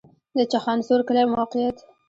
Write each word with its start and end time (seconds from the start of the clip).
د 0.37 0.39
چخانسور 0.51 0.99
کلی 1.07 1.23
موقعیت 1.33 1.77